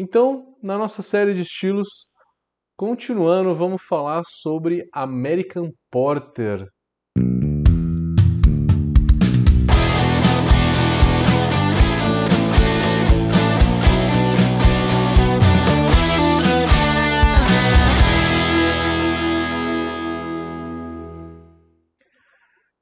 Então, 0.00 0.56
na 0.62 0.78
nossa 0.78 1.02
série 1.02 1.34
de 1.34 1.40
estilos, 1.40 1.88
continuando, 2.76 3.52
vamos 3.56 3.82
falar 3.82 4.22
sobre 4.24 4.88
American 4.92 5.72
Porter. 5.90 6.68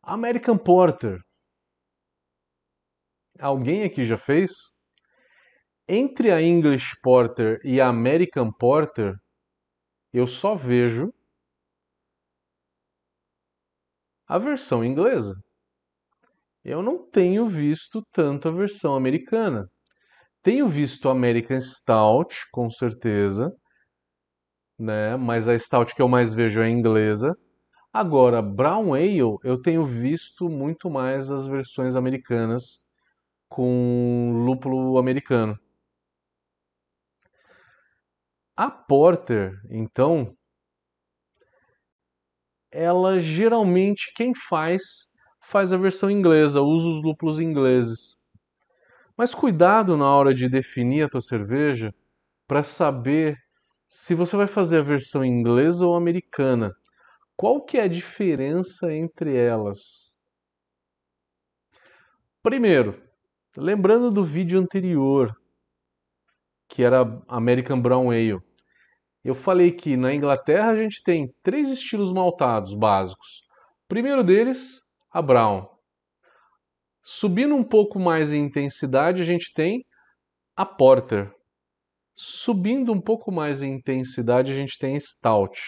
American 0.02 0.58
Porter. 0.58 1.18
Alguém 3.40 3.84
aqui 3.84 4.04
já 4.04 4.18
fez? 4.18 4.75
Entre 5.88 6.32
a 6.32 6.42
English 6.42 6.96
Porter 7.00 7.60
e 7.62 7.80
a 7.80 7.86
American 7.86 8.50
Porter, 8.50 9.14
eu 10.12 10.26
só 10.26 10.56
vejo 10.56 11.12
a 14.26 14.36
versão 14.36 14.84
inglesa. 14.84 15.34
Eu 16.64 16.82
não 16.82 17.08
tenho 17.08 17.46
visto 17.46 18.02
tanto 18.10 18.48
a 18.48 18.50
versão 18.50 18.96
americana. 18.96 19.70
Tenho 20.42 20.68
visto 20.68 21.08
American 21.08 21.60
Stout, 21.60 22.34
com 22.50 22.68
certeza, 22.68 23.52
né? 24.76 25.16
Mas 25.16 25.48
a 25.48 25.56
Stout 25.56 25.94
que 25.94 26.02
eu 26.02 26.08
mais 26.08 26.34
vejo 26.34 26.60
é 26.60 26.64
a 26.64 26.68
inglesa. 26.68 27.36
Agora, 27.92 28.42
Brown 28.42 28.92
Ale, 28.92 29.38
eu 29.44 29.62
tenho 29.62 29.86
visto 29.86 30.48
muito 30.48 30.90
mais 30.90 31.30
as 31.30 31.46
versões 31.46 31.94
americanas 31.94 32.84
com 33.48 34.32
lúpulo 34.44 34.98
americano. 34.98 35.56
A 38.58 38.70
Porter, 38.70 39.60
então, 39.68 40.34
ela 42.72 43.20
geralmente 43.20 44.12
quem 44.14 44.34
faz 44.34 45.12
faz 45.42 45.74
a 45.74 45.76
versão 45.76 46.10
inglesa, 46.10 46.62
usa 46.62 46.88
os 46.88 47.02
lúpulos 47.02 47.38
ingleses. 47.38 48.24
Mas 49.14 49.34
cuidado 49.34 49.96
na 49.96 50.10
hora 50.10 50.34
de 50.34 50.48
definir 50.48 51.02
a 51.02 51.08
tua 51.08 51.20
cerveja 51.20 51.94
para 52.46 52.62
saber 52.62 53.36
se 53.86 54.14
você 54.14 54.36
vai 54.36 54.46
fazer 54.46 54.78
a 54.78 54.82
versão 54.82 55.22
inglesa 55.22 55.86
ou 55.86 55.94
americana. 55.94 56.74
Qual 57.36 57.62
que 57.62 57.76
é 57.76 57.82
a 57.82 57.88
diferença 57.88 58.92
entre 58.92 59.36
elas? 59.36 60.16
Primeiro, 62.42 62.98
lembrando 63.56 64.10
do 64.10 64.24
vídeo 64.24 64.58
anterior, 64.58 65.36
que 66.68 66.82
era 66.82 67.22
American 67.28 67.80
Brown 67.80 68.10
Ale. 68.10 68.45
Eu 69.26 69.34
falei 69.34 69.72
que 69.72 69.96
na 69.96 70.14
Inglaterra 70.14 70.68
a 70.68 70.76
gente 70.76 71.02
tem 71.02 71.34
três 71.42 71.68
estilos 71.68 72.12
maltados 72.12 72.74
básicos. 72.74 73.42
O 73.84 73.88
primeiro 73.88 74.22
deles, 74.22 74.88
a 75.10 75.20
Brown. 75.20 75.66
Subindo 77.02 77.52
um 77.52 77.64
pouco 77.64 77.98
mais 77.98 78.32
em 78.32 78.44
intensidade, 78.44 79.20
a 79.20 79.24
gente 79.24 79.52
tem 79.52 79.84
a 80.54 80.64
Porter. 80.64 81.34
Subindo 82.14 82.92
um 82.92 83.00
pouco 83.00 83.32
mais 83.32 83.62
em 83.62 83.72
intensidade, 83.74 84.52
a 84.52 84.54
gente 84.54 84.78
tem 84.78 84.96
a 84.96 85.00
Stout, 85.00 85.60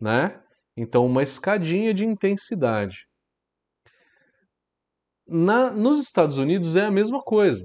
né? 0.00 0.42
Então, 0.76 1.06
uma 1.06 1.22
escadinha 1.22 1.94
de 1.94 2.04
intensidade. 2.04 3.06
Na, 5.24 5.70
nos 5.70 6.00
Estados 6.00 6.36
Unidos 6.36 6.74
é 6.74 6.86
a 6.86 6.90
mesma 6.90 7.22
coisa. 7.22 7.64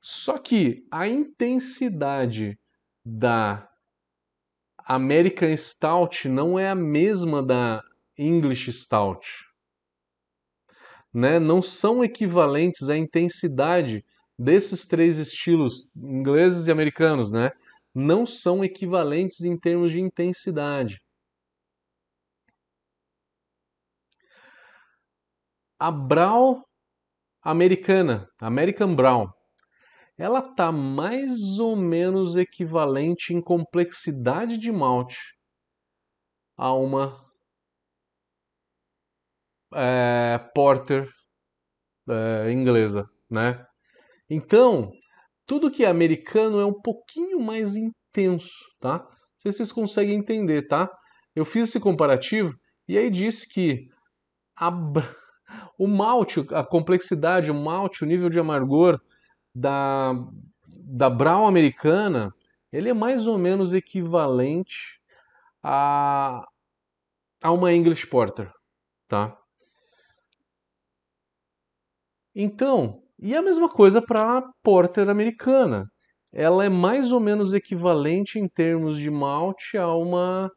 Só 0.00 0.36
que 0.36 0.84
a 0.90 1.06
intensidade 1.06 2.58
da 3.04 3.70
American 4.84 5.56
Stout 5.56 6.28
não 6.28 6.58
é 6.58 6.68
a 6.68 6.74
mesma 6.74 7.42
da 7.42 7.82
English 8.18 8.72
Stout. 8.72 9.26
Né? 11.12 11.38
Não 11.38 11.62
são 11.62 12.04
equivalentes 12.04 12.88
à 12.88 12.96
intensidade 12.96 14.04
desses 14.38 14.84
três 14.86 15.18
estilos, 15.18 15.92
ingleses 15.96 16.66
e 16.66 16.70
americanos, 16.70 17.32
né? 17.32 17.52
Não 17.94 18.26
são 18.26 18.64
equivalentes 18.64 19.42
em 19.42 19.56
termos 19.56 19.92
de 19.92 20.00
intensidade. 20.00 21.00
A 25.78 25.90
Brown 25.92 26.62
americana, 27.44 28.28
American 28.40 28.94
Brown, 28.96 29.28
ela 30.16 30.38
está 30.38 30.70
mais 30.70 31.58
ou 31.58 31.74
menos 31.74 32.36
equivalente 32.36 33.34
em 33.34 33.40
complexidade 33.40 34.56
de 34.58 34.70
malte 34.70 35.18
a 36.56 36.72
uma 36.72 37.24
é, 39.74 40.38
porter 40.54 41.08
é, 42.08 42.52
inglesa, 42.52 43.08
né? 43.28 43.66
Então, 44.30 44.92
tudo 45.46 45.70
que 45.70 45.84
é 45.84 45.88
americano 45.88 46.60
é 46.60 46.64
um 46.64 46.80
pouquinho 46.80 47.40
mais 47.40 47.76
intenso, 47.76 48.64
tá? 48.80 48.98
Não 48.98 49.38
sei 49.38 49.50
se 49.50 49.58
vocês 49.58 49.72
conseguem 49.72 50.14
entender, 50.16 50.68
tá? 50.68 50.88
Eu 51.34 51.44
fiz 51.44 51.68
esse 51.68 51.80
comparativo 51.80 52.54
e 52.86 52.96
aí 52.96 53.10
disse 53.10 53.48
que 53.52 53.88
a, 54.56 54.70
o 55.76 55.88
malte, 55.88 56.40
a 56.54 56.64
complexidade, 56.64 57.50
o 57.50 57.54
malte, 57.54 58.04
o 58.04 58.06
nível 58.06 58.30
de 58.30 58.38
amargor 58.38 59.00
da, 59.54 60.12
da 60.66 61.08
Brown 61.08 61.46
americana, 61.46 62.34
ele 62.72 62.88
é 62.88 62.94
mais 62.94 63.26
ou 63.26 63.38
menos 63.38 63.72
equivalente 63.72 65.00
a, 65.62 66.44
a 67.42 67.52
uma 67.52 67.72
English 67.72 68.06
Porter, 68.06 68.52
tá? 69.08 69.36
Então, 72.34 73.02
e 73.18 73.34
a 73.34 73.42
mesma 73.42 73.68
coisa 73.68 74.02
para 74.02 74.38
a 74.38 74.42
Porter 74.62 75.08
americana. 75.08 75.88
Ela 76.32 76.64
é 76.64 76.68
mais 76.68 77.12
ou 77.12 77.20
menos 77.20 77.54
equivalente 77.54 78.40
em 78.40 78.48
termos 78.48 78.98
de 78.98 79.08
malte 79.08 79.78
a 79.78 79.94
uma 79.94 80.50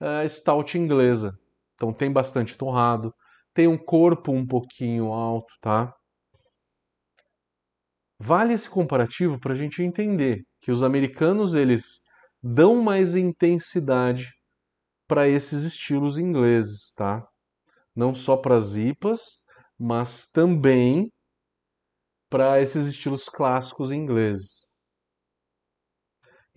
uh, 0.00 0.28
Stout 0.28 0.76
inglesa. 0.76 1.38
Então 1.74 1.92
tem 1.92 2.12
bastante 2.12 2.56
torrado, 2.58 3.12
tem 3.54 3.66
um 3.66 3.78
corpo 3.78 4.32
um 4.32 4.46
pouquinho 4.46 5.12
alto, 5.12 5.52
tá? 5.62 5.94
Vale 8.18 8.52
esse 8.52 8.70
comparativo 8.70 9.38
para 9.38 9.52
a 9.52 9.56
gente 9.56 9.82
entender 9.82 10.44
que 10.60 10.70
os 10.70 10.82
americanos 10.82 11.54
eles 11.54 12.04
dão 12.42 12.82
mais 12.82 13.16
intensidade 13.16 14.32
para 15.06 15.28
esses 15.28 15.64
estilos 15.64 16.18
ingleses, 16.18 16.92
tá? 16.92 17.26
Não 17.94 18.14
só 18.14 18.36
para 18.36 18.56
as 18.56 18.76
IPAs, 18.76 19.44
mas 19.78 20.26
também 20.26 21.12
para 22.30 22.60
esses 22.60 22.86
estilos 22.86 23.28
clássicos 23.28 23.92
ingleses. 23.92 24.72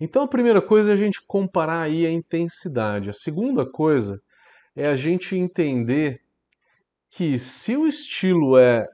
Então 0.00 0.22
a 0.22 0.28
primeira 0.28 0.62
coisa 0.62 0.90
é 0.90 0.94
a 0.94 0.96
gente 0.96 1.20
comparar 1.26 1.82
aí 1.82 2.06
a 2.06 2.10
intensidade. 2.10 3.10
A 3.10 3.12
segunda 3.12 3.68
coisa 3.68 4.20
é 4.74 4.86
a 4.86 4.96
gente 4.96 5.34
entender 5.34 6.22
que 7.10 7.38
se 7.38 7.76
o 7.76 7.86
estilo 7.86 8.56
é 8.56 8.86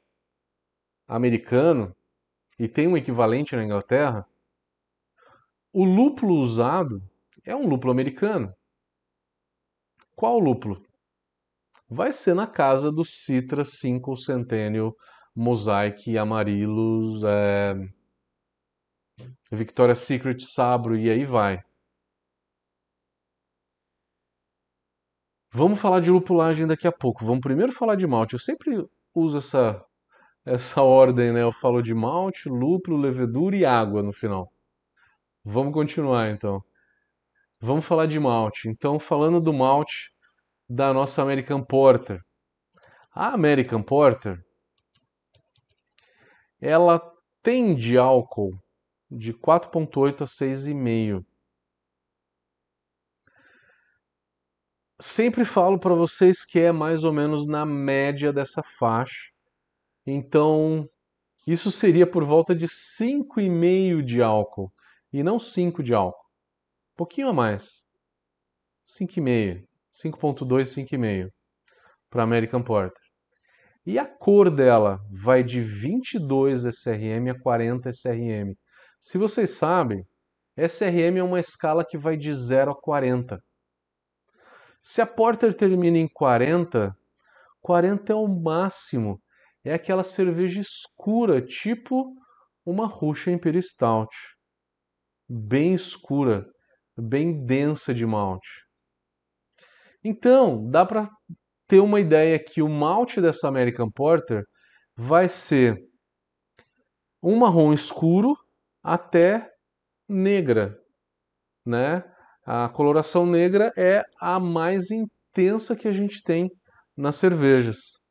americano, 1.07 1.95
e 2.59 2.69
tem 2.69 2.87
um 2.87 2.97
equivalente 2.97 3.57
na 3.57 3.65
Inglaterra, 3.65 4.27
o 5.73 5.85
lúpulo 5.85 6.37
usado 6.37 7.03
é 7.45 7.55
um 7.55 7.69
lúpulo 7.69 7.93
americano. 7.93 8.55
Qual 10.15 10.39
lúpulo? 10.39 10.83
Vai 11.89 12.13
ser 12.13 12.35
na 12.35 12.47
casa 12.47 12.91
do 12.91 13.05
Citra 13.05 13.65
5 13.65 14.17
Centennial 14.17 14.97
Mosaic 15.35 16.17
Amarillos, 16.17 17.23
é... 17.25 17.75
Victoria's 19.51 20.01
Secret 20.01 20.41
Sabro 20.41 20.97
e 20.97 21.11
aí 21.11 21.25
vai. 21.25 21.63
Vamos 25.51 25.81
falar 25.81 26.01
de 26.01 26.11
lupulagem 26.11 26.67
daqui 26.67 26.87
a 26.87 26.93
pouco. 26.93 27.25
Vamos 27.25 27.41
primeiro 27.41 27.73
falar 27.73 27.95
de 27.95 28.07
malte. 28.07 28.33
Eu 28.33 28.41
sempre 28.41 28.89
uso 29.15 29.39
essa 29.39 29.85
essa 30.45 30.83
ordem, 30.83 31.33
né? 31.33 31.43
Eu 31.43 31.53
falo 31.53 31.81
de 31.83 31.95
malte, 31.95 32.49
lúpulo, 32.49 32.97
levedura 32.97 33.57
e 33.57 33.65
água 33.65 34.03
no 34.03 34.13
final. 34.13 34.53
Vamos 35.45 35.73
continuar 35.73 36.31
então. 36.31 36.63
Vamos 37.61 37.85
falar 37.85 38.07
de 38.07 38.21
malte. 38.21 38.69
Então, 38.69 38.99
falando 38.99 39.41
do 39.41 39.53
malte 39.53 40.13
da 40.69 40.93
nossa 40.93 41.23
American 41.23 41.63
Porter. 41.63 42.21
A 43.15 43.33
American 43.33 43.83
Porter 43.83 44.45
ela 46.61 47.01
tem 47.43 47.75
de 47.75 47.99
álcool 47.99 48.59
de 49.11 49.35
4.8 49.35 50.23
a 50.23 50.25
6,5. 50.25 51.25
Sempre 54.99 55.45
falo 55.45 55.79
para 55.79 55.95
vocês 55.95 56.45
que 56.45 56.59
é 56.59 56.73
mais 56.73 57.05
ou 57.05 57.13
menos 57.13 57.47
na 57.47 57.67
média 57.67 58.33
dessa 58.33 58.63
faixa 58.63 59.34
então, 60.07 60.89
isso 61.47 61.71
seria 61.71 62.07
por 62.07 62.25
volta 62.25 62.55
de 62.55 62.67
5,5 62.67 64.03
de 64.03 64.23
álcool. 64.23 64.73
e 65.13 65.23
não 65.23 65.39
5 65.39 65.83
de 65.83 65.95
álcool. 65.95 66.27
Um 66.93 66.97
pouquinho 66.97 67.29
a 67.29 67.33
mais. 67.33 67.85
5,5. 68.87 69.65
5.2, 69.93 70.65
5,5 70.65 71.31
para 72.11 72.25
American 72.25 72.63
Porter. 72.63 73.03
E 73.87 73.99
a 73.99 74.07
cor 74.07 74.51
dela 74.51 74.99
vai 75.11 75.45
de 75.45 75.61
22 75.61 76.65
SRM 76.65 77.31
a 77.31 77.39
40 77.39 77.91
SRM. 77.91 78.57
Se 79.01 79.19
vocês 79.19 79.51
sabem, 79.51 80.05
SRM 80.57 81.19
é 81.19 81.23
uma 81.23 81.39
escala 81.39 81.85
que 81.85 81.99
vai 81.99 82.17
de 82.17 82.33
0 82.33 82.73
a 82.73 82.75
40. 82.75 83.41
Se 84.81 85.01
a 85.01 85.07
Porter 85.07 85.55
termina 85.55 85.99
em 85.99 86.09
40, 86.09 86.97
40 87.61 88.13
é 88.13 88.17
o 88.17 88.27
máximo. 88.27 89.21
É 89.65 89.75
aquela 89.75 90.05
cerveja 90.05 90.61
escura, 90.61 91.41
tipo 91.41 92.15
uma 92.67 92.87
Russian 92.87 93.35
Imperial 93.35 93.63
Stout. 93.63 94.15
Bem 95.29 95.75
escura, 95.75 96.47
bem 96.97 97.45
densa 97.45 97.95
de 97.95 98.05
malte. 98.05 98.65
Então, 100.03 100.69
dá 100.69 100.85
para 100.85 101.09
ter 101.67 101.81
uma 101.81 101.99
ideia 101.99 102.39
que 102.39 102.61
o 102.61 102.69
malte 102.69 103.23
dessa 103.23 103.49
American 103.49 103.91
Porter 103.91 104.45
vai 104.95 105.29
ser 105.31 105.79
um 107.23 107.39
marrom 107.39 107.73
escuro 107.73 108.37
até 108.83 109.51
negra, 110.07 110.79
né? 111.65 112.05
A 112.45 112.69
coloração 112.69 113.25
negra 113.25 113.73
é 113.79 114.03
a 114.21 114.39
mais 114.39 114.91
intensa 114.91 115.75
que 115.75 115.89
a 115.89 115.93
gente 115.93 116.23
tem 116.23 116.51
nas 116.95 117.17
cervejas, 117.17 118.04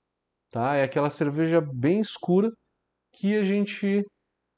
tá? 0.53 0.75
É 0.75 0.83
aquela 0.83 1.09
cerveja 1.09 1.59
bem 1.59 1.99
escura 1.99 2.51
que 3.11 3.35
a 3.35 3.43
gente 3.43 4.05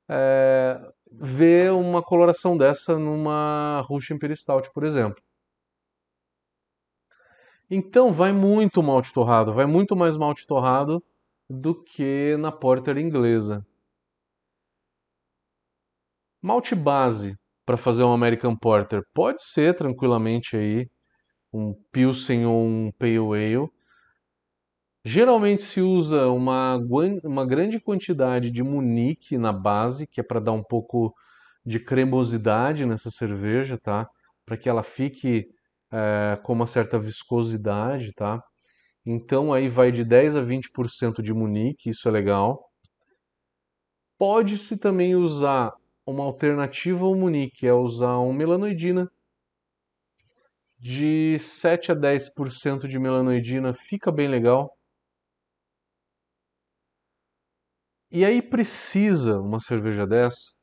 é, 0.10 0.80
vê 1.12 1.70
uma 1.70 2.04
coloração 2.04 2.58
dessa 2.58 3.00
numa 3.00 3.82
Russian 3.88 4.18
Imperial 4.18 4.38
Stout, 4.38 4.70
por 4.74 4.84
exemplo. 4.84 5.24
Então 7.72 8.14
vai 8.14 8.32
muito 8.32 8.84
malte 8.84 9.12
torrado, 9.14 9.54
vai 9.54 9.66
muito 9.66 9.96
mais 9.96 10.18
malte 10.18 10.46
torrado 10.46 11.02
do 11.50 11.82
que 11.84 12.36
na 12.38 12.52
porter 12.52 12.98
inglesa. 12.98 13.66
Malte 16.42 16.76
base 16.76 17.36
para 17.66 17.78
fazer 17.78 18.04
um 18.04 18.14
American 18.14 18.56
Porter 18.56 19.02
pode 19.14 19.42
ser 19.42 19.76
tranquilamente 19.76 20.56
aí 20.56 20.88
um 21.52 21.74
Pilsen 21.92 22.46
ou 22.46 22.66
um 22.66 22.92
Pale 22.92 23.18
Ale. 23.18 23.75
Geralmente 25.08 25.62
se 25.62 25.82
usa 25.82 26.30
uma, 26.30 26.80
uma 27.24 27.46
grande 27.46 27.80
quantidade 27.80 28.50
de 28.50 28.64
Munique 28.64 29.38
na 29.38 29.54
base, 29.54 30.08
que 30.08 30.20
é 30.20 30.24
para 30.24 30.40
dar 30.40 30.52
um 30.52 30.64
pouco 30.64 31.14
de 31.64 31.80
cremosidade 31.80 32.88
nessa 32.88 33.12
cerveja, 33.12 33.78
tá? 33.78 34.10
Para 34.44 34.58
que 34.58 34.68
ela 34.68 34.82
fique 34.82 35.46
é, 35.92 36.40
com 36.42 36.54
uma 36.54 36.66
certa 36.66 36.98
viscosidade, 37.00 38.14
tá? 38.14 38.42
Então 39.06 39.54
aí 39.54 39.70
vai 39.70 39.92
de 39.92 40.04
10 40.04 40.38
a 40.38 40.42
20% 40.42 41.22
de 41.22 41.34
Munique, 41.34 41.92
isso 41.92 42.08
é 42.08 42.12
legal. 42.12 42.68
Pode-se 44.18 44.76
também 44.78 45.16
usar 45.16 45.72
uma 46.04 46.24
alternativa 46.24 47.06
ao 47.06 47.16
Munique, 47.16 47.68
é 47.68 47.74
usar 47.74 48.18
um 48.20 48.34
melanoidina. 48.34 49.08
De 50.80 51.38
7 51.40 51.92
a 51.92 51.96
10% 51.96 52.88
de 52.88 52.98
melanoidina 52.98 53.72
fica 53.74 54.12
bem 54.12 54.28
legal. 54.28 54.75
E 58.12 58.24
aí 58.24 58.42
precisa 58.42 59.40
uma 59.40 59.60
cerveja 59.60 60.06
dessa 60.06 60.54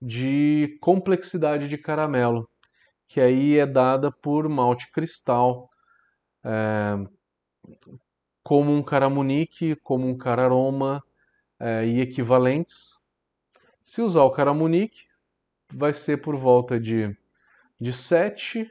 de 0.00 0.78
complexidade 0.80 1.68
de 1.68 1.78
caramelo 1.78 2.48
que 3.08 3.20
aí 3.20 3.58
é 3.58 3.66
dada 3.66 4.10
por 4.10 4.48
malte 4.48 4.90
cristal, 4.90 5.70
é, 6.44 6.96
como 8.42 8.72
um 8.72 8.82
caramunique, 8.82 9.76
como 9.76 10.08
um 10.08 10.16
cararoma 10.16 11.02
é, 11.58 11.86
e 11.86 12.00
equivalentes. 12.00 12.96
Se 13.84 14.02
usar 14.02 14.22
o 14.22 14.30
caramunique, 14.30 15.06
vai 15.72 15.92
ser 15.92 16.18
por 16.18 16.36
volta 16.36 16.78
de, 16.78 17.16
de 17.80 17.92
7, 17.92 18.70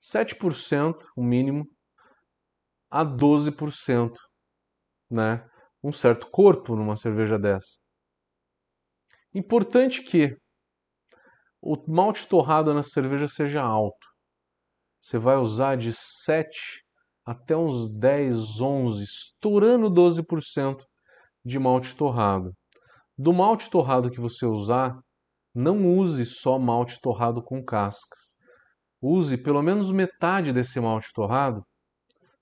7%, 0.00 1.06
o 1.16 1.22
mínimo, 1.22 1.68
a 2.90 3.04
12%, 3.04 4.14
né? 5.10 5.46
Um 5.82 5.92
certo 5.92 6.28
corpo 6.30 6.74
numa 6.74 6.96
cerveja 6.96 7.38
dessa. 7.38 7.78
Importante 9.34 10.02
que 10.02 10.36
o 11.60 11.76
malte 11.86 12.26
torrado 12.26 12.72
na 12.72 12.82
cerveja 12.82 13.28
seja 13.28 13.62
alto. 13.62 14.06
Você 15.00 15.18
vai 15.18 15.36
usar 15.36 15.76
de 15.76 15.92
7 15.92 16.82
até 17.24 17.56
uns 17.56 17.90
10, 17.90 18.60
11, 18.60 19.04
estourando 19.04 19.90
12% 19.90 20.84
de 21.44 21.58
malte 21.58 21.94
torrado. 21.94 22.52
Do 23.16 23.32
malte 23.32 23.70
torrado 23.70 24.10
que 24.10 24.20
você 24.20 24.46
usar, 24.46 24.98
não 25.54 25.86
use 25.96 26.24
só 26.24 26.58
malte 26.58 27.00
torrado 27.00 27.42
com 27.42 27.64
casca. 27.64 28.16
Use 29.00 29.36
pelo 29.36 29.62
menos 29.62 29.90
metade 29.90 30.52
desse 30.52 30.80
malte 30.80 31.12
torrado 31.12 31.62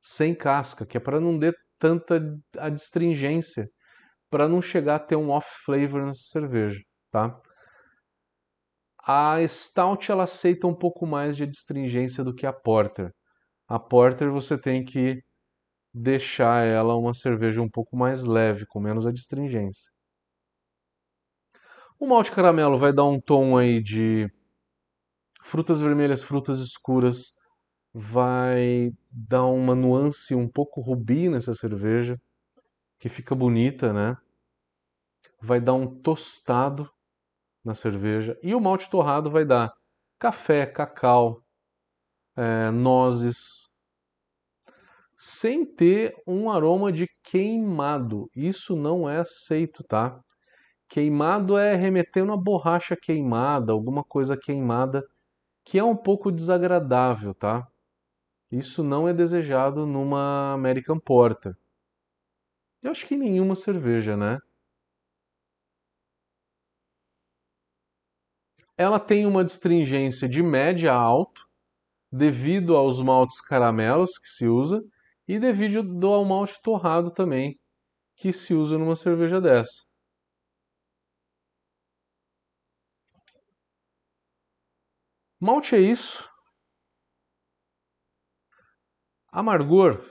sem 0.01 0.35
casca, 0.35 0.87
que 0.87 0.97
é 0.97 1.01
para 1.01 1.21
não 1.21 1.39
tanta 1.79 2.21
adstringência, 2.59 3.69
para 4.31 4.49
não 4.49 4.61
chegar 4.61 4.97
a 4.97 5.01
ter 5.01 5.17
um 5.17 5.31
off 5.31 5.49
flavor 5.65 6.05
nessa 6.05 6.23
cerveja, 6.25 6.81
tá? 7.11 7.41
A 9.03 9.37
Stout 9.47 10.11
ela 10.11 10.25
aceita 10.25 10.67
um 10.67 10.75
pouco 10.75 11.07
mais 11.07 11.37
de 11.37 11.45
adstringência 11.45 12.25
do 12.25 12.35
que 12.35 12.45
a 12.45 12.53
Porter. 12.53 13.13
A 13.69 13.79
Porter 13.79 14.31
você 14.33 14.59
tem 14.59 14.85
que 14.85 15.23
deixar 15.95 16.67
ela 16.67 16.97
uma 16.97 17.15
cerveja 17.15 17.63
um 17.63 17.71
pouco 17.71 17.97
mais 17.97 18.25
leve, 18.25 18.67
com 18.67 18.81
menos 18.81 19.07
adstringência. 19.07 19.91
O 21.99 22.07
malte 22.07 22.33
caramelo 22.33 22.79
vai 22.79 22.93
dar 22.93 23.05
um 23.05 23.21
tom 23.21 23.57
aí 23.57 23.83
de 23.83 24.31
frutas 25.43 25.81
vermelhas, 25.81 26.23
frutas 26.23 26.59
escuras, 26.59 27.36
vai 27.99 28.93
dar 29.11 29.47
uma 29.47 29.75
nuance 29.75 30.35
um 30.35 30.47
pouco 30.47 30.83
rubi 30.83 31.31
nessa 31.31 31.55
cerveja, 31.55 32.21
que 32.99 33.09
fica 33.09 33.35
bonita, 33.35 33.91
né? 33.91 34.19
Vai 35.41 35.63
dar 35.63 35.73
um 35.73 35.87
tostado 35.87 36.91
na 37.65 37.73
cerveja. 37.73 38.39
E 38.43 38.55
o 38.55 38.61
malte 38.61 38.91
torrado 38.91 39.31
vai 39.31 39.47
dar 39.47 39.73
café, 40.19 40.67
cacau, 40.67 41.43
é, 42.37 42.71
nozes, 42.71 43.71
sem 45.17 45.65
ter 45.65 46.15
um 46.27 46.51
aroma 46.51 46.93
de 46.93 47.09
queimado. 47.25 48.29
Isso 48.37 48.77
não 48.77 49.09
é 49.09 49.21
aceito, 49.21 49.83
tá? 49.83 50.21
Queimado 50.87 51.57
é 51.57 51.75
remetendo 51.75 52.31
a 52.35 52.37
borracha 52.37 52.95
queimada, 52.95 53.73
alguma 53.73 54.05
coisa 54.05 54.37
queimada, 54.37 55.03
que 55.65 55.79
é 55.79 55.85
um 55.85 55.97
pouco 55.97 56.31
desagradável, 56.31 57.33
tá? 57.35 57.67
Isso 58.51 58.83
não 58.83 59.07
é 59.09 59.15
desejado 59.15 59.87
numa 59.87 60.53
American 60.53 60.99
Porter. 60.99 61.57
Eu 62.83 62.91
acho 62.91 63.07
que 63.07 63.17
nenhuma 63.17 63.55
cerveja, 63.55 64.17
né? 64.17 64.39
Ela 68.79 68.99
tem 68.99 69.27
uma 69.27 69.45
distringência 69.45 70.27
de 70.27 70.43
média 70.43 70.91
a 70.93 70.97
alto, 70.97 71.43
devido 72.13 72.77
aos 72.77 73.01
maltes 73.03 73.41
caramelos 73.41 74.19
que 74.19 74.29
se 74.29 74.47
usa 74.49 74.83
e 75.29 75.39
devido 75.39 76.07
ao 76.09 76.25
malte 76.25 76.61
torrado 76.63 77.11
também 77.13 77.59
que 78.17 78.33
se 78.33 78.55
usa 78.55 78.79
numa 78.79 78.97
cerveja 78.97 79.41
dessa. 79.41 79.85
Malte 85.41 85.75
é 85.77 85.81
isso. 85.81 86.29
Amargor. 89.37 90.03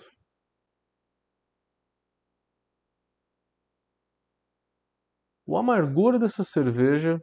O 5.47 5.57
amargor 5.57 6.19
dessa 6.19 6.43
cerveja 6.43 7.19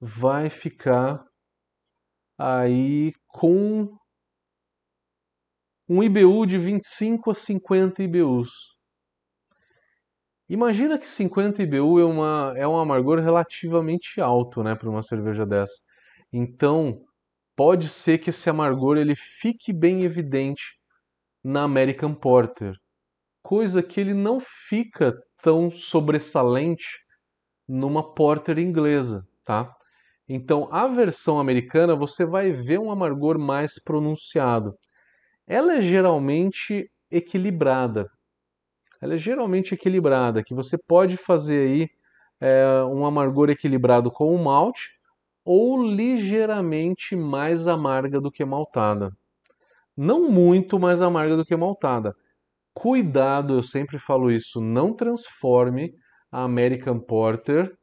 vai 0.00 0.48
ficar 0.48 1.26
aí 2.38 3.12
com 3.26 3.92
um 5.88 6.00
IBU 6.00 6.46
de 6.46 6.58
25 6.58 7.32
a 7.32 7.34
50 7.34 8.04
IBUs. 8.04 8.76
Imagina 10.48 10.96
que 10.96 11.08
50 11.08 11.60
IBU 11.60 11.98
é, 11.98 12.04
uma, 12.04 12.54
é 12.56 12.68
um 12.68 12.78
amargor 12.78 13.18
relativamente 13.18 14.20
alto 14.20 14.62
né, 14.62 14.76
para 14.76 14.88
uma 14.88 15.02
cerveja 15.02 15.44
dessa. 15.44 15.82
Então, 16.32 17.04
pode 17.56 17.88
ser 17.88 18.18
que 18.18 18.30
esse 18.30 18.48
amargor 18.48 18.96
ele 18.96 19.16
fique 19.16 19.72
bem 19.72 20.04
evidente 20.04 20.80
na 21.42 21.62
American 21.62 22.14
Porter, 22.14 22.74
coisa 23.42 23.82
que 23.82 24.00
ele 24.00 24.14
não 24.14 24.40
fica 24.40 25.14
tão 25.42 25.70
sobressalente 25.70 27.00
numa 27.68 28.14
Porter 28.14 28.58
inglesa, 28.58 29.26
tá? 29.44 29.74
Então, 30.28 30.68
a 30.72 30.86
versão 30.86 31.38
americana 31.40 31.96
você 31.96 32.24
vai 32.24 32.52
ver 32.52 32.78
um 32.78 32.90
amargor 32.90 33.38
mais 33.38 33.82
pronunciado. 33.82 34.74
Ela 35.46 35.76
é 35.76 35.80
geralmente 35.80 36.90
equilibrada. 37.10 38.08
Ela 39.00 39.14
é 39.14 39.18
geralmente 39.18 39.74
equilibrada, 39.74 40.42
que 40.44 40.54
você 40.54 40.78
pode 40.86 41.16
fazer 41.16 41.68
aí 41.68 41.88
é, 42.40 42.84
um 42.84 43.04
amargor 43.04 43.50
equilibrado 43.50 44.10
com 44.10 44.34
o 44.34 44.42
malte 44.42 44.90
ou 45.44 45.82
ligeiramente 45.82 47.16
mais 47.16 47.66
amarga 47.66 48.20
do 48.20 48.30
que 48.30 48.44
maltada. 48.44 49.12
Não 49.96 50.28
muito 50.28 50.78
mais 50.78 51.02
amarga 51.02 51.36
do 51.36 51.44
que 51.44 51.56
maltada. 51.56 52.14
Cuidado, 52.74 53.54
eu 53.54 53.62
sempre 53.62 53.98
falo 53.98 54.30
isso, 54.30 54.60
não 54.60 54.94
transforme 54.94 55.94
a 56.30 56.44
American 56.44 56.98
Porter 57.00 57.76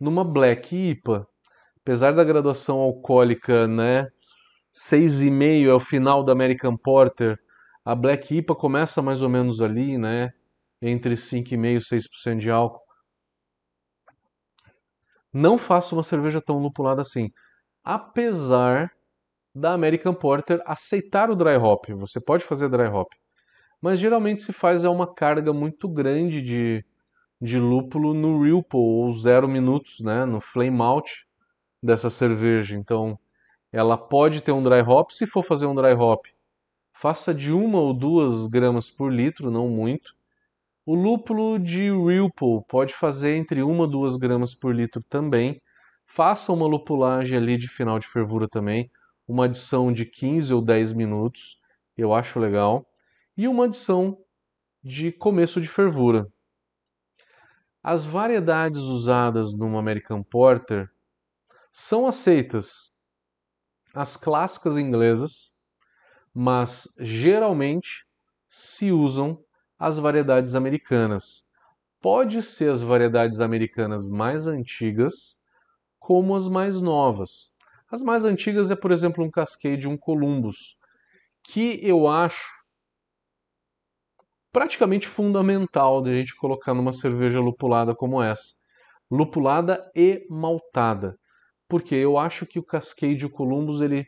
numa 0.00 0.24
Black 0.24 0.74
IPA. 0.76 1.26
Apesar 1.80 2.12
da 2.12 2.24
graduação 2.24 2.78
alcoólica, 2.80 3.66
né, 3.66 4.08
6,5 4.72 5.68
é 5.68 5.74
o 5.74 5.80
final 5.80 6.24
da 6.24 6.32
American 6.32 6.76
Porter, 6.76 7.38
a 7.84 7.94
Black 7.94 8.36
IPA 8.36 8.54
começa 8.54 9.02
mais 9.02 9.22
ou 9.22 9.28
menos 9.28 9.60
ali, 9.60 9.98
né, 9.98 10.30
entre 10.82 11.16
5,5 11.16 11.78
e 11.78 11.82
6% 11.82 12.40
de 12.40 12.50
álcool. 12.50 12.84
Não 15.32 15.58
faça 15.58 15.94
uma 15.94 16.02
cerveja 16.02 16.40
tão 16.40 16.58
lupulada 16.58 17.02
assim. 17.02 17.30
Apesar 17.84 18.90
da 19.56 19.72
American 19.72 20.12
Porter 20.12 20.60
aceitar 20.66 21.30
o 21.30 21.34
dry 21.34 21.56
hop, 21.56 21.86
você 21.96 22.20
pode 22.20 22.44
fazer 22.44 22.68
dry 22.68 22.88
hop, 22.88 23.10
mas 23.80 23.98
geralmente 23.98 24.42
se 24.42 24.52
faz 24.52 24.84
é 24.84 24.88
uma 24.88 25.06
carga 25.06 25.50
muito 25.50 25.88
grande 25.88 26.42
de, 26.42 26.84
de 27.40 27.58
lúpulo 27.58 28.12
no 28.12 28.42
Ripple 28.42 28.78
ou 28.78 29.10
zero 29.12 29.48
minutos, 29.48 30.00
né, 30.00 30.26
no 30.26 30.42
flame 30.42 30.82
out 30.82 31.26
dessa 31.82 32.10
cerveja. 32.10 32.76
Então, 32.76 33.18
ela 33.72 33.96
pode 33.96 34.42
ter 34.42 34.52
um 34.52 34.62
dry 34.62 34.82
hop. 34.82 35.10
Se 35.10 35.26
for 35.26 35.42
fazer 35.42 35.64
um 35.64 35.74
dry 35.74 35.94
hop, 35.94 36.26
faça 36.92 37.32
de 37.32 37.50
uma 37.50 37.80
ou 37.80 37.94
duas 37.94 38.48
gramas 38.48 38.90
por 38.90 39.10
litro, 39.10 39.50
não 39.50 39.68
muito. 39.68 40.14
O 40.84 40.94
lúpulo 40.94 41.58
de 41.58 41.90
Ripple 41.90 42.62
pode 42.68 42.92
fazer 42.92 43.36
entre 43.36 43.62
1 43.62 43.84
e 43.84 43.90
2 43.90 44.16
gramas 44.18 44.54
por 44.54 44.74
litro 44.74 45.02
também. 45.08 45.62
Faça 46.06 46.52
uma 46.52 46.66
lupulagem 46.66 47.38
ali 47.38 47.56
de 47.56 47.68
final 47.68 47.98
de 47.98 48.06
fervura 48.06 48.46
também, 48.48 48.90
uma 49.26 49.46
adição 49.46 49.92
de 49.92 50.04
15 50.04 50.54
ou 50.54 50.62
10 50.62 50.92
minutos, 50.92 51.60
eu 51.96 52.14
acho 52.14 52.38
legal, 52.38 52.86
e 53.36 53.48
uma 53.48 53.64
adição 53.64 54.18
de 54.82 55.10
começo 55.10 55.60
de 55.60 55.68
fervura. 55.68 56.26
As 57.82 58.04
variedades 58.04 58.80
usadas 58.80 59.56
no 59.56 59.76
American 59.76 60.22
Porter 60.22 60.90
são 61.72 62.06
aceitas 62.06 62.94
as 63.94 64.16
clássicas 64.16 64.76
inglesas, 64.76 65.58
mas 66.34 66.86
geralmente 66.98 68.06
se 68.48 68.92
usam 68.92 69.42
as 69.78 69.98
variedades 69.98 70.54
americanas. 70.54 71.44
Pode 72.00 72.42
ser 72.42 72.70
as 72.70 72.82
variedades 72.82 73.40
americanas 73.40 74.10
mais 74.10 74.46
antigas, 74.46 75.36
como 75.98 76.36
as 76.36 76.46
mais 76.46 76.80
novas. 76.80 77.55
As 77.90 78.02
mais 78.02 78.24
antigas 78.24 78.70
é, 78.70 78.76
por 78.76 78.90
exemplo, 78.90 79.24
um 79.24 79.30
Cascade, 79.30 79.88
um 79.88 79.96
Columbus, 79.96 80.76
que 81.42 81.78
eu 81.82 82.08
acho 82.08 82.44
praticamente 84.52 85.06
fundamental 85.06 86.02
de 86.02 86.10
a 86.10 86.14
gente 86.14 86.34
colocar 86.34 86.74
numa 86.74 86.92
cerveja 86.92 87.40
lupulada 87.40 87.94
como 87.94 88.22
essa. 88.22 88.54
Lupulada 89.10 89.90
e 89.94 90.26
maltada. 90.28 91.18
Porque 91.68 91.94
eu 91.94 92.18
acho 92.18 92.46
que 92.46 92.58
o 92.58 92.64
Cascade 92.64 93.22
e 93.22 93.26
o 93.26 93.30
Columbus 93.30 93.80
ele 93.80 94.06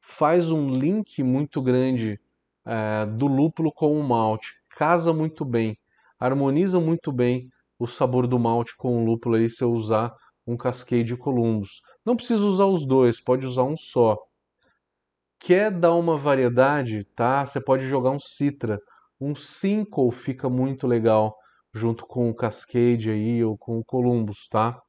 faz 0.00 0.50
um 0.50 0.70
link 0.70 1.22
muito 1.22 1.60
grande 1.60 2.20
é, 2.64 3.06
do 3.06 3.26
lúpulo 3.26 3.72
com 3.72 3.98
o 3.98 4.02
malte 4.02 4.58
casa 4.78 5.12
muito 5.12 5.44
bem, 5.44 5.76
harmoniza 6.20 6.78
muito 6.78 7.10
bem 7.10 7.50
o 7.80 7.86
sabor 7.88 8.28
do 8.28 8.38
malte 8.38 8.76
com 8.76 9.02
o 9.02 9.04
lúpulo 9.04 9.34
aí 9.34 9.50
se 9.50 9.64
eu 9.64 9.72
usar 9.72 10.14
um 10.46 10.56
Cascade 10.56 11.16
Columbus. 11.16 11.82
Não 12.08 12.16
precisa 12.16 12.42
usar 12.42 12.64
os 12.64 12.86
dois, 12.86 13.20
pode 13.20 13.44
usar 13.44 13.64
um 13.64 13.76
só. 13.76 14.16
Quer 15.38 15.70
dar 15.70 15.94
uma 15.94 16.16
variedade, 16.16 17.04
tá? 17.04 17.44
Você 17.44 17.62
pode 17.62 17.86
jogar 17.86 18.12
um 18.12 18.18
Citra, 18.18 18.78
um 19.20 19.34
Simcoe 19.34 20.10
fica 20.10 20.48
muito 20.48 20.86
legal 20.86 21.36
junto 21.70 22.06
com 22.06 22.30
o 22.30 22.34
Cascade 22.34 23.10
aí 23.10 23.44
ou 23.44 23.58
com 23.58 23.78
o 23.78 23.84
Columbus, 23.84 24.48
tá? 24.48 24.80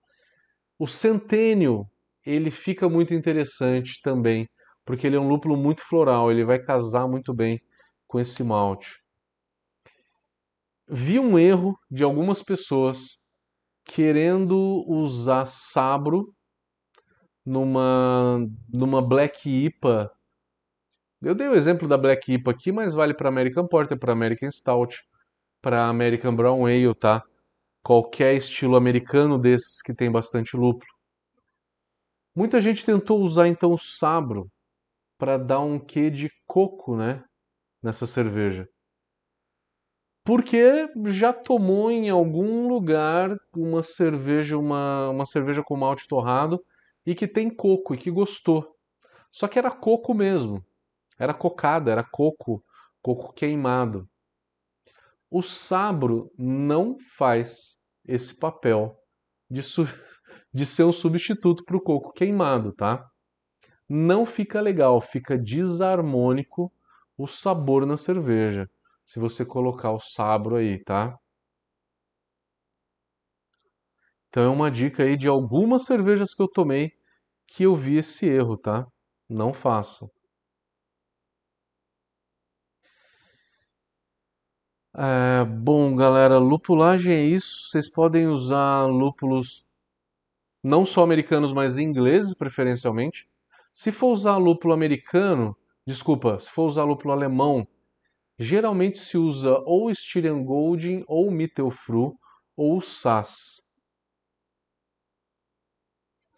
O 0.80 0.88
Centênio, 0.88 1.86
ele 2.26 2.50
fica 2.50 2.88
muito 2.88 3.14
interessante 3.14 4.00
também, 4.02 4.48
porque 4.86 5.06
ele 5.06 5.18
é 5.18 5.20
um 5.20 5.28
lúpulo 5.28 5.58
muito 5.58 5.82
floral, 5.82 6.32
ele 6.32 6.46
vai 6.46 6.58
casar 6.58 7.06
muito 7.06 7.34
bem 7.34 7.60
com 8.08 8.18
esse 8.18 8.46
malte 8.46 8.96
vi 10.92 11.20
um 11.20 11.38
erro 11.38 11.78
de 11.92 12.04
algumas 12.04 12.42
pessoas 12.42 13.20
querendo 13.86 14.84
usar 14.88 15.46
sabro 15.46 16.34
numa 17.46 18.48
numa 18.72 19.02
Black 19.02 19.50
IPA. 19.50 20.12
Eu 21.22 21.36
dei 21.36 21.48
o 21.48 21.56
exemplo 21.56 21.88
da 21.88 21.98
Black 21.98 22.34
IPA 22.34 22.52
aqui, 22.52 22.72
mas 22.72 22.94
vale 22.94 23.14
para 23.14 23.30
American 23.30 23.68
Porter, 23.68 23.98
para 23.98 24.14
American 24.14 24.50
Stout, 24.52 24.98
para 25.62 25.88
American 25.88 26.36
Brown 26.36 26.66
Ale, 26.66 26.96
tá? 26.96 27.24
Qualquer 27.84 28.36
estilo 28.36 28.76
americano 28.76 29.38
desses 29.38 29.82
que 29.82 29.94
tem 29.94 30.12
bastante 30.12 30.56
lúpulo. 30.56 30.92
Muita 32.36 32.62
gente 32.62 32.86
tentou 32.86 33.22
usar 33.22 33.48
então 33.48 33.72
o 33.72 33.78
sabro 33.78 34.50
para 35.18 35.38
dar 35.38 35.60
um 35.60 35.80
quê 35.80 36.10
de 36.10 36.30
coco, 36.48 36.96
né, 36.96 37.24
nessa 37.84 38.08
cerveja 38.08 38.68
porque 40.30 40.88
já 41.08 41.34
tomou 41.34 41.90
em 41.90 42.08
algum 42.08 42.68
lugar 42.68 43.36
uma 43.52 43.82
cerveja, 43.82 44.60
uma, 44.60 45.10
uma 45.10 45.26
cerveja 45.26 45.64
com 45.64 45.76
malte 45.76 46.08
torrado 46.08 46.64
e 47.06 47.16
que 47.16 47.28
tem 47.28 47.50
coco 47.50 47.94
e 47.94 47.98
que 47.98 48.12
gostou. 48.12 48.76
Só 49.32 49.48
que 49.48 49.60
era 49.60 49.72
coco 49.72 50.14
mesmo. 50.14 50.64
Era 51.18 51.34
cocada, 51.34 51.92
era 51.92 52.04
coco, 52.04 52.64
coco 53.02 53.34
queimado. 53.34 54.08
O 55.30 55.42
sabro 55.42 56.32
não 56.38 56.98
faz 57.18 57.84
esse 58.06 58.40
papel 58.40 58.98
de, 59.50 59.62
de 60.54 60.66
ser 60.66 60.84
um 60.84 60.94
substituto 60.94 61.64
para 61.64 61.78
o 61.78 61.82
coco 61.82 62.12
queimado, 62.12 62.74
tá? 62.74 63.08
Não 63.88 64.26
fica 64.26 64.62
legal, 64.62 65.02
fica 65.02 65.38
desarmônico 65.38 66.72
o 67.18 67.28
sabor 67.28 67.86
na 67.86 67.98
cerveja 67.98 68.70
se 69.10 69.20
você 69.20 69.44
colocar 69.44 69.92
o 69.92 70.00
sabro 70.00 70.56
aí, 70.56 70.78
tá? 70.84 71.18
Então 74.30 74.44
é 74.44 74.50
uma 74.50 74.70
dica 74.70 75.04
aí 75.04 75.18
de 75.18 75.28
algumas 75.28 75.86
cervejas 75.86 76.34
que 76.34 76.42
eu 76.42 76.48
tomei 76.48 76.92
que 77.48 77.64
eu 77.64 77.76
vi 77.76 77.98
esse 77.98 78.28
erro, 78.28 78.56
tá? 78.58 78.86
Não 79.28 79.54
façam. 79.54 80.10
É, 84.96 85.44
bom, 85.46 85.96
galera, 85.96 86.38
lupulagem 86.38 87.14
é 87.14 87.24
isso. 87.24 87.70
Vocês 87.70 87.90
podem 87.90 88.28
usar 88.28 88.86
lúpulos 88.86 89.68
não 90.64 90.86
só 90.86 91.04
americanos, 91.04 91.54
mas 91.54 91.78
ingleses, 91.78 92.38
preferencialmente. 92.38 93.28
Se 93.74 93.92
for 93.92 94.12
usar 94.12 94.38
lúpulo 94.38 94.74
americano, 94.74 95.56
desculpa, 95.88 96.38
se 96.40 96.52
for 96.52 96.66
usar 96.68 96.84
lúpulo 96.84 97.14
alemão, 97.14 97.68
geralmente 98.38 99.00
se 99.00 99.18
usa 99.18 99.58
ou 99.66 99.90
Styrian 99.92 100.44
Golding, 100.44 101.04
ou 101.08 101.32
Mittelfru, 101.32 102.18
ou 102.58 102.82
Sass, 102.82 103.64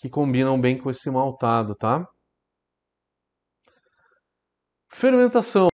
que 0.02 0.10
combinam 0.10 0.60
bem 0.60 0.76
com 0.78 0.90
esse 0.90 1.12
maltado, 1.12 1.76
tá? 1.76 2.08
Fermentação. 4.90 5.68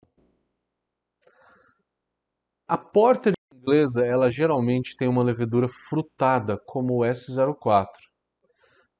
A 2.68 2.76
porter 2.76 3.32
inglesa, 3.54 4.04
ela 4.04 4.30
geralmente 4.30 4.94
tem 4.98 5.08
uma 5.08 5.22
levedura 5.22 5.66
frutada, 5.66 6.58
como 6.66 6.98
o 6.98 7.00
S04. 7.00 7.86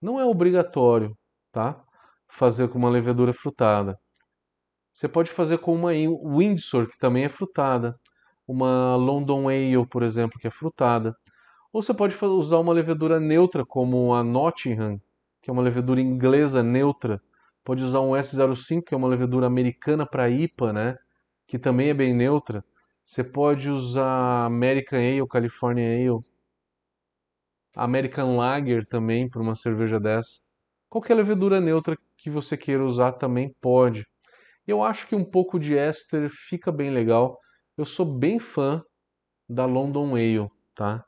Não 0.01 0.19
é 0.19 0.25
obrigatório, 0.25 1.15
tá? 1.53 1.79
Fazer 2.27 2.69
com 2.69 2.79
uma 2.79 2.89
levedura 2.89 3.35
frutada. 3.35 3.99
Você 4.95 5.09
pode 5.09 5.31
fazer 5.31 5.59
com 5.59 5.75
uma 5.75 5.91
Windsor, 5.91 6.89
que 6.89 6.99
também 6.99 7.25
é 7.25 7.29
frutada. 7.29 7.95
Uma 8.47 8.97
London 8.97 9.49
Ale, 9.49 9.87
por 9.91 10.03
exemplo, 10.03 10.39
que 10.41 10.49
é 10.49 10.51
frutada. 10.51 11.15
Ou 11.71 11.83
você 11.83 11.93
pode 11.93 12.17
usar 12.25 12.59
uma 12.59 12.73
levedura 12.73 13.21
neutra, 13.21 13.65
como 13.67 14.15
a 14.15 14.25
Nottingham, 14.25 14.99
que 15.49 15.51
é 15.51 15.55
uma 15.55 15.63
levedura 15.63 15.99
inglesa 15.99 16.63
neutra. 16.63 17.23
Pode 17.65 17.83
usar 17.83 18.03
um 18.03 18.11
S05, 18.11 18.83
que 18.83 18.93
é 18.93 18.97
uma 18.99 19.09
levedura 19.09 19.47
americana 19.47 20.07
para 20.07 20.29
IPA, 20.29 20.75
né? 20.75 20.97
Que 21.47 21.59
também 21.59 21.89
é 21.89 21.95
bem 21.95 22.13
neutra. 22.15 22.63
Você 23.03 23.25
pode 23.25 23.71
usar 23.71 24.45
American 24.45 24.99
Ale, 24.99 25.27
California 25.27 25.87
Ale. 25.87 26.23
American 27.75 28.37
Lager 28.37 28.85
também, 28.85 29.27
para 29.27 29.41
uma 29.41 29.55
cerveja 29.55 29.99
dessa. 29.99 30.41
Qualquer 30.91 31.15
levedura 31.15 31.63
neutra 31.63 31.97
que 32.19 32.29
você 32.29 32.55
queira 32.55 32.85
usar 32.85 33.13
também 33.13 33.51
pode. 33.59 34.05
Eu 34.67 34.83
acho 34.83 35.09
que 35.09 35.17
um 35.17 35.25
pouco 35.25 35.59
de 35.59 35.79
éster 35.79 36.29
fica 36.29 36.71
bem 36.71 36.91
legal. 36.91 37.39
Eu 37.75 37.87
sou 37.87 38.05
bem 38.05 38.39
fã 38.39 38.83
da 39.49 39.65
London 39.65 40.15
Ale, 40.15 40.51
tá? 40.75 41.03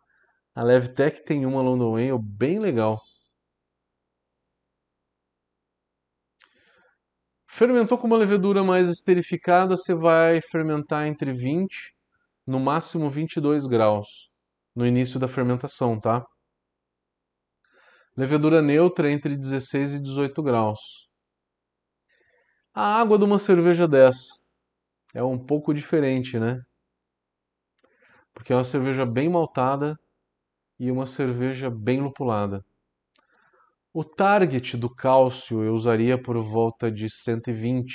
A 0.55 0.63
Levtech 0.65 1.27
tem 1.27 1.45
uma 1.45 1.61
London 1.61 1.95
Ale 1.95 2.19
bem 2.19 2.59
legal. 2.59 2.99
Fermentou 7.53 7.99
com 7.99 8.07
uma 8.07 8.17
levedura 8.17 8.63
mais 8.63 8.89
esterificada, 8.89 9.77
você 9.77 9.93
vai 9.93 10.41
fermentar 10.41 11.09
entre 11.09 11.33
20, 11.33 11.93
no 12.47 12.61
máximo 12.61 13.11
22 13.11 13.67
graus, 13.67 14.07
no 14.75 14.87
início 14.87 15.19
da 15.19 15.27
fermentação, 15.27 15.99
tá? 15.99 16.25
Levedura 18.17 18.63
neutra 18.63 19.11
entre 19.11 19.37
16 19.37 19.95
e 19.95 20.03
18 20.03 20.41
graus. 20.45 20.79
A 22.73 23.01
água 23.01 23.19
de 23.19 23.25
uma 23.25 23.39
cerveja 23.39 23.87
dessa 23.87 24.33
é 25.13 25.23
um 25.23 25.37
pouco 25.37 25.75
diferente, 25.75 26.39
né? 26.39 26.63
Porque 28.33 28.53
é 28.53 28.57
uma 28.57 28.65
cerveja 28.65 29.05
bem 29.05 29.29
maltada 29.29 29.99
e 30.79 30.89
uma 30.91 31.05
cerveja 31.05 31.69
bem 31.69 32.01
lupulada. 32.01 32.65
O 33.93 34.05
target 34.05 34.77
do 34.77 34.89
cálcio 34.89 35.65
eu 35.65 35.75
usaria 35.75 36.17
por 36.17 36.41
volta 36.41 36.93
de 36.93 37.11
120. 37.11 37.93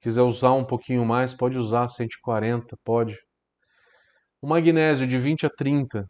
Quiser 0.00 0.22
usar 0.22 0.52
um 0.52 0.64
pouquinho 0.64 1.04
mais, 1.04 1.34
pode 1.34 1.58
usar 1.58 1.88
140, 1.88 2.76
pode. 2.84 3.18
O 4.40 4.46
magnésio 4.46 5.04
de 5.04 5.18
20 5.18 5.46
a 5.46 5.50
30. 5.50 6.08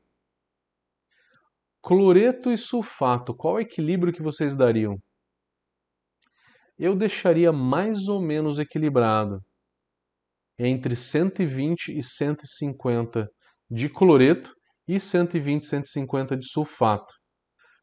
Cloreto 1.80 2.52
e 2.52 2.58
sulfato, 2.58 3.34
qual 3.34 3.54
é 3.54 3.62
o 3.62 3.62
equilíbrio 3.62 4.12
que 4.12 4.22
vocês 4.22 4.54
dariam? 4.54 4.98
Eu 6.78 6.94
deixaria 6.94 7.50
mais 7.50 8.06
ou 8.08 8.20
menos 8.20 8.58
equilibrado 8.58 9.40
entre 10.58 10.94
120 10.94 11.88
e 11.88 12.02
150 12.02 13.30
de 13.70 13.88
cloreto 13.88 14.54
e 14.86 15.00
120 15.00 15.64
150 15.64 16.36
de 16.36 16.46
sulfato. 16.46 17.23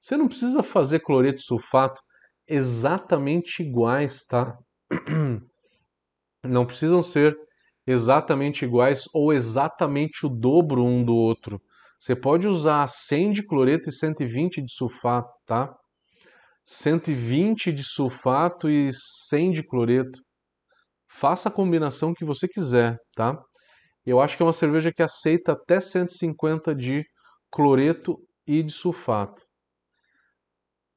Você 0.01 0.17
não 0.17 0.27
precisa 0.27 0.63
fazer 0.63 1.01
cloreto 1.01 1.39
e 1.39 1.46
sulfato 1.46 2.01
exatamente 2.48 3.62
iguais, 3.62 4.25
tá? 4.25 4.58
Não 6.43 6.65
precisam 6.65 7.03
ser 7.03 7.38
exatamente 7.86 8.65
iguais 8.65 9.05
ou 9.13 9.31
exatamente 9.31 10.25
o 10.25 10.29
dobro 10.29 10.84
um 10.84 11.05
do 11.05 11.15
outro. 11.15 11.62
Você 12.00 12.15
pode 12.15 12.48
usar 12.48 12.88
100 12.88 13.31
de 13.31 13.46
cloreto 13.46 13.89
e 13.89 13.93
120 13.93 14.63
de 14.63 14.74
sulfato, 14.74 15.31
tá? 15.46 15.72
120 16.65 17.72
de 17.72 17.84
sulfato 17.84 18.67
e 18.67 18.89
100 19.29 19.51
de 19.51 19.63
cloreto. 19.63 20.20
Faça 21.08 21.50
a 21.50 21.51
combinação 21.51 22.12
que 22.12 22.25
você 22.25 22.48
quiser, 22.48 22.98
tá? 23.15 23.39
Eu 24.03 24.20
acho 24.20 24.36
que 24.36 24.41
é 24.41 24.46
uma 24.48 24.53
cerveja 24.53 24.91
que 24.91 25.03
aceita 25.03 25.51
até 25.51 25.79
150 25.79 26.74
de 26.74 27.03
cloreto 27.51 28.17
e 28.48 28.63
de 28.63 28.72
sulfato. 28.72 29.43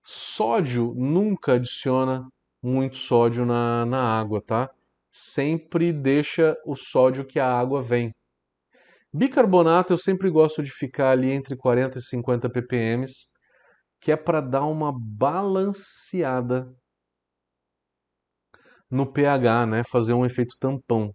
Sódio 0.04 0.94
nunca 0.94 1.54
adiciona 1.54 2.28
muito 2.62 2.96
sódio 2.96 3.46
na, 3.46 3.86
na 3.86 4.20
água, 4.20 4.42
tá? 4.42 4.70
Sempre 5.10 5.92
deixa 5.92 6.56
o 6.66 6.76
sódio 6.76 7.26
que 7.26 7.38
a 7.38 7.46
água 7.46 7.82
vem. 7.82 8.12
Bicarbonato 9.12 9.92
eu 9.92 9.98
sempre 9.98 10.28
gosto 10.30 10.62
de 10.62 10.70
ficar 10.70 11.10
ali 11.10 11.30
entre 11.30 11.56
40 11.56 11.98
e 11.98 12.02
50 12.02 12.50
ppm, 12.50 13.06
que 14.00 14.12
é 14.12 14.16
para 14.16 14.40
dar 14.40 14.64
uma 14.66 14.92
balanceada 14.92 16.70
no 18.90 19.10
pH, 19.12 19.66
né? 19.66 19.82
Fazer 19.90 20.12
um 20.14 20.26
efeito 20.26 20.56
tampão. 20.58 21.14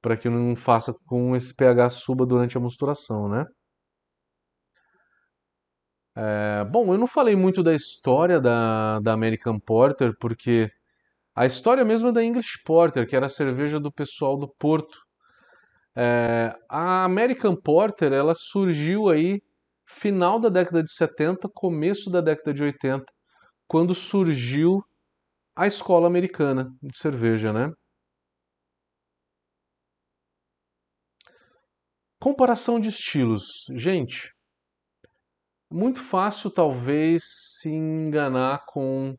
Para 0.00 0.16
que 0.16 0.28
não 0.30 0.56
faça 0.56 0.94
com 1.06 1.36
esse 1.36 1.54
pH 1.54 1.90
suba 1.90 2.24
durante 2.24 2.56
a 2.56 2.60
mosturação, 2.60 3.28
né? 3.28 3.44
É, 6.16 6.64
bom, 6.64 6.92
eu 6.94 6.98
não 6.98 7.06
falei 7.06 7.36
muito 7.36 7.62
da 7.62 7.74
história 7.74 8.40
da, 8.40 8.98
da 9.00 9.12
American 9.12 9.58
Porter, 9.60 10.14
porque 10.18 10.70
a 11.34 11.46
história 11.46 11.84
mesmo 11.84 12.08
é 12.08 12.12
da 12.12 12.24
English 12.24 12.62
Porter, 12.64 13.06
que 13.08 13.16
era 13.16 13.26
a 13.26 13.28
cerveja 13.30 13.80
do 13.80 13.92
pessoal 13.92 14.36
do 14.38 14.48
Porto. 14.48 14.98
É, 15.96 16.54
a 16.68 17.04
American 17.04 17.56
Porter 17.56 18.12
ela 18.12 18.34
surgiu 18.34 19.08
aí 19.08 19.40
final 19.86 20.38
da 20.40 20.48
década 20.48 20.82
de 20.82 20.92
70, 20.92 21.48
começo 21.54 22.10
da 22.10 22.20
década 22.20 22.52
de 22.54 22.62
80, 22.62 23.04
quando 23.68 23.94
surgiu 23.94 24.82
a 25.56 25.66
escola 25.66 26.06
americana 26.06 26.70
de 26.82 26.96
cerveja, 26.98 27.52
né? 27.52 27.72
Comparação 32.20 32.78
de 32.78 32.90
estilos. 32.90 33.64
Gente, 33.70 34.35
muito 35.70 36.00
fácil 36.00 36.50
talvez 36.50 37.24
se 37.60 37.70
enganar 37.70 38.64
com 38.66 39.16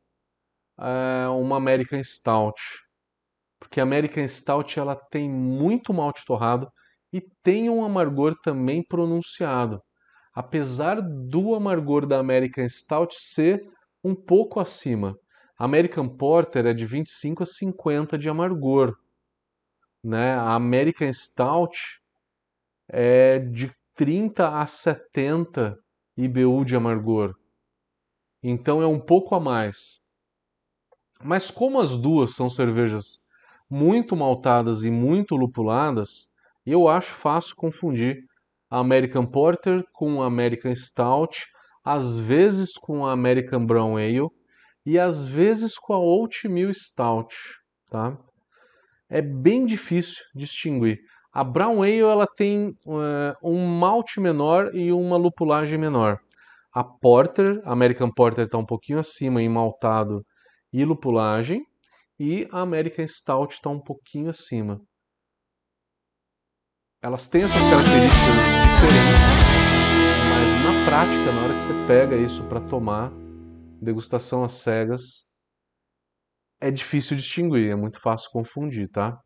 é, 0.79 1.27
uma 1.29 1.57
American 1.57 2.03
Stout 2.03 2.61
porque 3.59 3.79
a 3.79 3.83
American 3.83 4.27
Stout 4.27 4.79
ela 4.79 4.95
tem 4.95 5.29
muito 5.29 5.93
malte 5.93 6.23
torrado 6.25 6.71
e 7.11 7.21
tem 7.43 7.69
um 7.69 7.83
amargor 7.83 8.35
também 8.41 8.83
pronunciado. 8.83 9.81
Apesar 10.33 11.01
do 11.01 11.55
amargor 11.55 12.05
da 12.05 12.19
American 12.19 12.67
Stout 12.69 13.15
ser 13.19 13.61
um 14.03 14.15
pouco 14.15 14.59
acima. 14.59 15.15
A 15.57 15.65
American 15.65 16.07
Porter 16.07 16.67
é 16.67 16.73
de 16.73 16.85
25 16.85 17.43
a 17.43 17.45
50 17.45 18.17
de 18.17 18.29
amargor. 18.29 18.95
Né? 20.03 20.35
A 20.35 20.53
American 20.53 21.11
Stout 21.11 21.75
é 22.87 23.39
de 23.39 23.71
30 23.95 24.61
a 24.61 24.67
70 24.67 25.75
IBU 26.17 26.65
de 26.65 26.75
amargor. 26.75 27.35
Então 28.41 28.81
é 28.81 28.87
um 28.87 28.99
pouco 28.99 29.35
a 29.35 29.39
mais. 29.39 30.01
Mas 31.23 31.51
como 31.51 31.79
as 31.79 31.95
duas 31.95 32.33
são 32.33 32.49
cervejas 32.49 33.27
muito 33.69 34.15
maltadas 34.15 34.83
e 34.83 34.89
muito 34.89 35.35
lupuladas, 35.35 36.27
eu 36.65 36.87
acho 36.87 37.13
fácil 37.13 37.55
confundir 37.55 38.23
a 38.69 38.79
American 38.79 39.25
Porter 39.25 39.83
com 39.93 40.21
a 40.21 40.25
American 40.25 40.75
Stout, 40.75 41.45
às 41.83 42.17
vezes 42.19 42.73
com 42.73 43.05
a 43.05 43.11
American 43.11 43.65
Brown 43.65 43.95
Ale 43.95 44.29
e 44.85 44.97
às 44.97 45.27
vezes 45.27 45.77
com 45.77 45.93
a 45.93 45.99
Oatmeal 45.99 46.73
Stout, 46.73 47.35
tá? 47.89 48.17
É 49.09 49.21
bem 49.21 49.65
difícil 49.65 50.23
distinguir. 50.35 50.99
A 51.37 51.43
Brown 51.43 51.83
Ale 51.83 51.99
ela 51.99 52.25
tem 52.25 52.69
uh, 52.87 53.35
um 53.43 53.63
malte 53.63 54.19
menor 54.19 54.73
e 54.73 54.91
uma 54.91 55.17
lupulagem 55.17 55.77
menor. 55.77 56.17
A 56.73 56.83
Porter, 56.83 57.61
a 57.63 57.73
American 57.73 58.11
Porter 58.11 58.45
está 58.45 58.57
um 58.57 58.65
pouquinho 58.65 58.97
acima 58.97 59.39
em 59.39 59.47
maltado 59.47 60.25
e 60.73 60.83
lupulagem, 60.83 61.63
e 62.19 62.47
a 62.51 62.61
American 62.61 63.07
Stout 63.07 63.53
está 63.53 63.69
um 63.69 63.79
pouquinho 63.79 64.31
acima. 64.31 64.81
Elas 67.03 67.29
têm 67.29 67.43
essas 67.43 67.61
características 67.61 68.33
diferentes, 68.73 69.37
mas 70.31 70.63
na 70.65 70.85
prática, 70.89 71.31
na 71.31 71.43
hora 71.43 71.53
que 71.53 71.61
você 71.61 71.85
pega 71.85 72.15
isso 72.15 72.43
para 72.49 72.61
tomar, 72.61 73.11
degustação 73.79 74.43
às 74.43 74.53
cegas, 74.53 75.27
é 76.59 76.71
difícil 76.71 77.15
distinguir, 77.15 77.69
é 77.69 77.75
muito 77.75 78.01
fácil 78.01 78.31
confundir, 78.31 78.89
tá? 78.89 79.21